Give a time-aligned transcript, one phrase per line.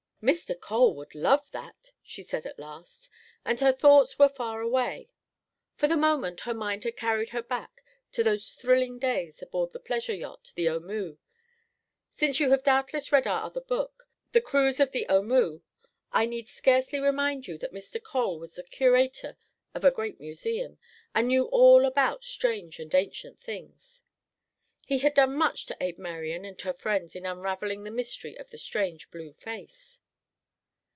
[0.21, 0.53] "Mr.
[0.61, 3.09] Cole would love that," she said at last,
[3.43, 5.09] and her thoughts were far away.
[5.77, 9.79] For the moment her mind had carried her back to those thrilling days aboard the
[9.79, 11.17] pleasure yacht, The O'Moo.
[12.15, 15.61] Since you have doubtless read our other book, "The Cruise of The O'Moo,"
[16.11, 17.99] I need scarcely remind you that Mr.
[17.99, 19.37] Cole was the curator
[19.73, 20.77] of a great museum,
[21.15, 24.03] and knew all about strange and ancient things.
[24.85, 28.51] He had done much to aid Marian and her friends in unravelling the mystery of
[28.51, 29.97] the strange blue face.